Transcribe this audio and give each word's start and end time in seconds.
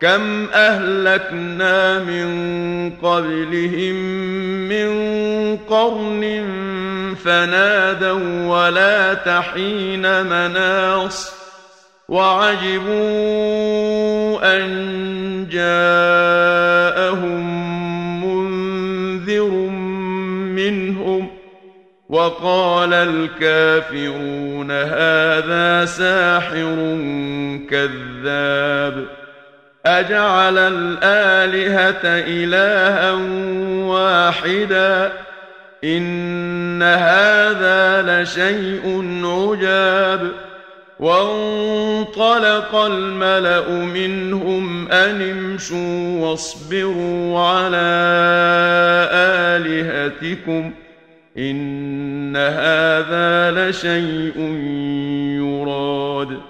كم 0.00 0.46
أهلكنا 0.54 1.98
من 1.98 2.30
قبلهم 3.02 3.94
من 4.68 4.90
قرن 5.56 6.44
فنادوا 7.24 8.46
ولا 8.46 9.14
تحين 9.14 10.26
مناص 10.26 11.32
وعجبوا 12.08 12.90
أن 14.56 14.70
جاءهم 15.50 17.40
منذر 18.24 19.50
منهم 20.56 21.28
وقال 22.08 22.94
الكافرون 22.94 24.70
هذا 24.70 25.84
ساحر 25.84 26.98
كذاب 27.70 29.19
أجعل 29.86 30.58
الآلهة 30.58 32.00
إلها 32.04 33.12
واحدا 33.86 35.12
إن 35.84 36.82
هذا 36.82 38.02
لشيء 38.02 38.84
عجاب 39.24 40.30
وانطلق 41.00 42.74
الملأ 42.74 43.68
منهم 43.70 44.88
أن 44.88 45.30
امشوا 45.30 46.20
واصبروا 46.20 47.38
على 47.38 47.90
آلهتكم 49.56 50.72
إن 51.38 52.36
هذا 52.36 53.50
لشيء 53.50 54.38
يراد 55.40 56.49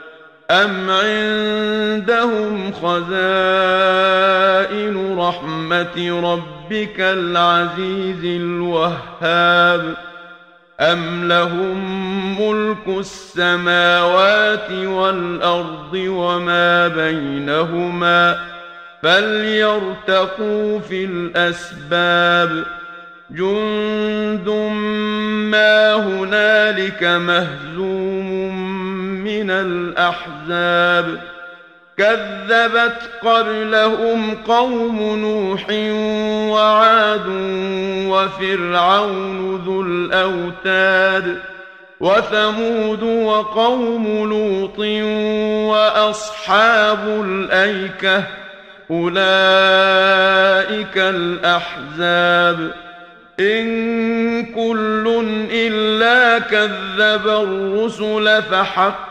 أم 0.51 0.89
عندهم 0.89 2.71
خزائن 2.71 4.11
رحمة 5.19 6.21
ربك 6.33 6.99
العزيز 6.99 8.25
الوهاب 8.25 9.93
أم 10.79 11.27
لهم 11.27 11.77
ملك 12.41 12.87
السماوات 12.87 14.71
والأرض 14.71 15.93
وما 15.93 16.87
بينهما 16.87 18.39
فليرتقوا 19.03 20.79
في 20.79 21.05
الأسباب 21.05 22.65
جند 23.31 24.49
ما 25.51 25.95
هنالك 25.95 27.03
مهزوم 27.03 28.70
من 29.31 29.51
الأحزاب 29.51 31.21
كذبت 31.97 33.09
قبلهم 33.23 34.35
قوم 34.35 34.99
نوح 35.19 35.65
وعاد 36.51 37.27
وفرعون 38.07 39.55
ذو 39.65 39.81
الأوتاد 39.81 41.37
وثمود 41.99 43.03
وقوم 43.03 44.29
لوط 44.29 44.79
وأصحاب 45.69 47.23
الأيكة 47.25 48.23
أولئك 48.91 50.17
الأحزاب 50.97 52.71
إن 53.39 54.45
كل 54.45 55.25
إلا 55.51 56.39
كذب 56.39 57.27
الرسل 57.27 58.41
فحق 58.41 59.10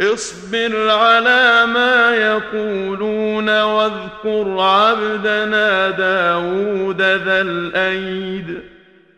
اصبر 0.00 0.90
على 0.90 1.66
ما 1.66 2.16
يقولون 2.16 3.62
واذكر 3.62 4.60
عبدنا 4.60 5.90
داود 5.90 7.00
ذا 7.00 7.40
الأيد 7.40 8.60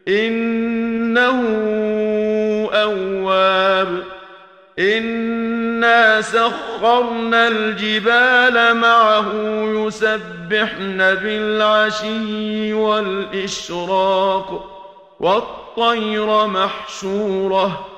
إنه 0.09 1.41
أواب. 2.73 4.03
إنا 4.79 6.21
سخرنا 6.21 7.49
الجبال 7.49 8.77
معه 8.77 9.33
يسبحن 9.65 10.99
بالعشي 11.15 12.73
والإشراق 12.73 14.49
والطير 15.21 16.47
محشوره. 16.47 17.98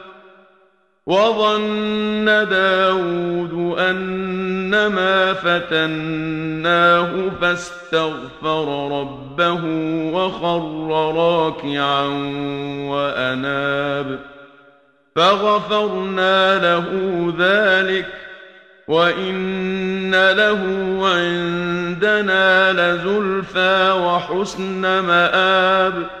وظن 1.11 2.25
داود 2.25 3.75
أنما 3.79 5.33
فتناه 5.33 7.11
فاستغفر 7.41 8.91
ربه 9.01 9.61
وخر 10.13 10.87
راكعا 11.15 12.05
وأناب 12.87 14.19
فغفرنا 15.15 16.57
له 16.57 16.87
ذلك 17.39 18.07
وإن 18.87 20.11
له 20.31 20.61
عندنا 21.01 22.71
لزلفى 22.71 23.91
وحسن 23.91 24.81
مآب 24.81 26.20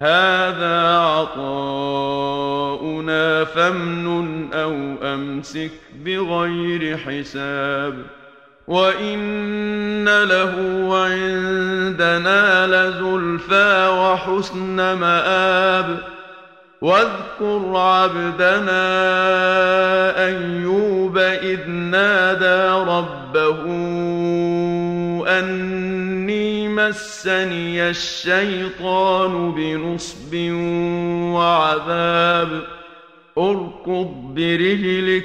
هذا 0.00 0.98
عطاؤنا 0.98 1.44
فامنن 3.44 4.52
أو 4.52 4.94
أمسك 5.02 5.70
بغير 6.04 6.96
حساب 6.96 7.94
وإن 8.68 10.04
له 10.04 10.54
عندنا 11.06 12.66
لزلفى 12.66 13.88
وحسن 13.88 14.76
مآب 14.76 15.98
واذكر 16.80 17.76
عبدنا 17.76 18.84
أيوب 20.26 21.18
إذ 21.18 21.68
نادى 21.70 22.90
ربه 22.90 23.62
أني 25.38 26.47
مسني 26.78 27.90
الشيطان 27.90 29.52
بنصب 29.52 30.34
وعذاب. 31.34 32.62
اركض 33.38 34.14
برجلك 34.34 35.24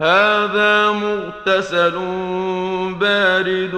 هذا 0.00 0.90
مغتسل 0.90 1.98
بارد 3.00 3.74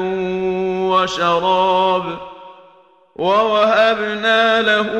وشراب. 0.90 2.04
ووهبنا 3.16 4.62
له 4.62 4.90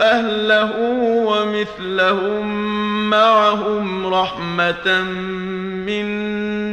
أهله 0.00 0.72
ومثلهم 1.26 2.46
معهم 3.10 4.14
رحمة 4.14 5.02
منا 5.86 6.27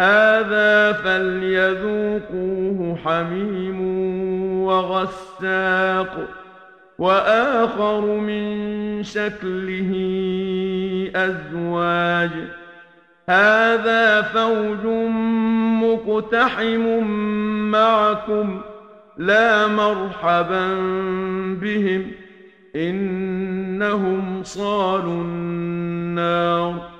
هذا 0.00 0.92
فليذوقوه 0.92 2.98
حميم 3.04 3.80
وغساق 4.64 6.28
وآخر 6.98 8.00
من 8.00 9.02
شكله 9.02 9.90
أزواج. 11.16 12.30
هذا 13.28 14.22
فوج 14.22 14.86
مقتحم 15.84 17.04
معكم 17.70 18.60
لا 19.18 19.66
مرحبا 19.66 20.74
بهم 21.60 22.06
إنهم 22.76 24.42
صالوا 24.42 25.22
النار. 25.22 26.99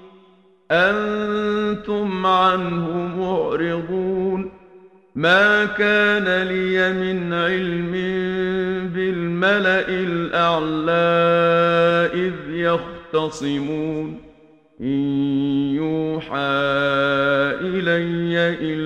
أنتم 0.71 2.25
عنه 2.25 3.07
معرضون. 3.17 4.51
ما 5.15 5.65
كان 5.65 6.47
لي 6.47 6.93
من 6.93 7.33
علم 7.33 7.91
بالملأ 8.95 9.89
الأعلى 9.89 10.91
إذ 12.13 12.33
يختصمون. 12.49 14.31
إن 14.81 15.03
يوحى 15.75 16.35
إلي 17.61 18.37
إلا 18.61 18.80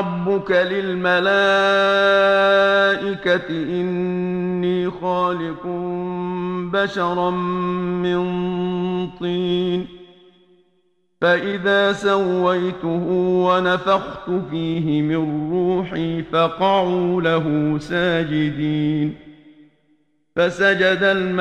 ربك 0.00 0.50
للملائكة 0.50 1.20
إني 3.50 4.90
خالق 4.90 5.66
بشرا 6.72 7.30
من 8.00 8.20
طين. 9.10 9.86
فإذا 11.20 11.92
سويته 11.92 13.06
ونفخت 13.46 14.30
فيه 14.50 15.02
من 15.02 15.50
روحي 15.52 16.22
فقعوا 16.22 17.22
له 17.22 17.78
ساجدين. 17.78 19.14
فسجد 20.36 20.98
الملائكة 21.02 21.40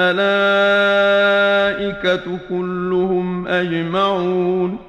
كلهم 2.49 3.47
أجمعون. 3.47 4.88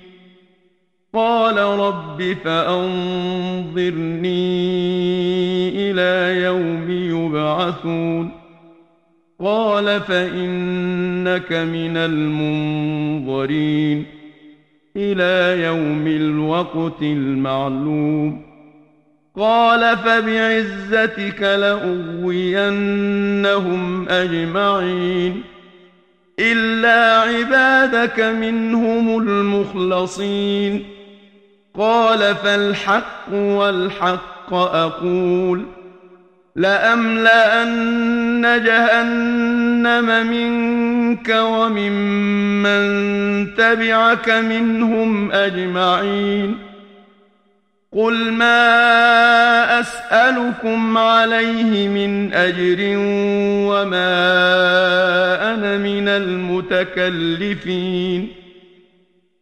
قال 1.13 1.57
رب 1.57 2.37
فأنظرني 2.43 2.91
إلى 5.91 6.41
يوم 6.41 6.91
يبعثون. 6.91 8.31
قال 9.39 10.01
فإنك 10.01 11.51
من 11.51 11.97
المنظرين 11.97 14.05
إلى 14.97 15.63
يوم 15.63 16.07
الوقت 16.07 17.01
المعلوم. 17.01 18.41
قال 19.37 19.97
فبعزتك 19.97 21.41
لأغوينهم 21.41 22.49
أجمعين. 24.09 25.43
إلا 26.39 27.21
عبادك 27.21 28.19
منهم 28.19 29.17
المخلصين. 29.17 30.83
قال 31.77 32.35
فالحق 32.35 33.33
والحق 33.33 34.53
أقول 34.53 35.65
لأملأن 36.55 38.41
جهنم 38.65 40.27
منك 40.27 41.29
وممن 41.29 42.81
تبعك 43.55 44.29
منهم 44.29 45.31
أجمعين 45.31 46.57
قل 47.95 48.31
ما 48.31 49.79
أسألكم 49.79 50.97
عليه 50.97 51.87
من 51.87 52.33
أجر 52.33 52.77
وما 53.67 54.13
أنا 55.53 55.77
من 55.77 56.07
المتكلفين 56.87 57.61